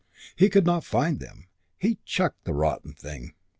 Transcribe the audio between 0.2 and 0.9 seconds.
He could not